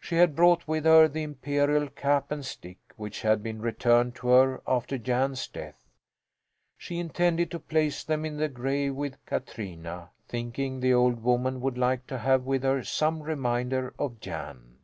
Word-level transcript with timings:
She 0.00 0.16
had 0.16 0.34
brought 0.34 0.66
with 0.66 0.84
her 0.86 1.06
the 1.06 1.22
imperial 1.22 1.88
cap 1.88 2.32
and 2.32 2.44
stick, 2.44 2.78
which 2.96 3.22
had 3.22 3.44
been 3.44 3.62
returned 3.62 4.16
to 4.16 4.26
her 4.26 4.60
after 4.66 4.98
Jan's 4.98 5.46
death. 5.46 5.86
She 6.76 6.98
intended 6.98 7.48
to 7.52 7.60
place 7.60 8.02
them 8.02 8.24
in 8.24 8.38
the 8.38 8.48
grave 8.48 8.96
with 8.96 9.24
Katrina, 9.24 10.10
thinking 10.26 10.80
the 10.80 10.92
old 10.94 11.22
woman 11.22 11.60
would 11.60 11.78
like 11.78 12.08
to 12.08 12.18
have 12.18 12.42
with 12.44 12.64
her 12.64 12.82
some 12.82 13.22
reminder 13.22 13.94
of 14.00 14.18
Jan. 14.18 14.78